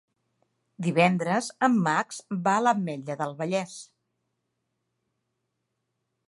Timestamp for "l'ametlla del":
2.69-3.37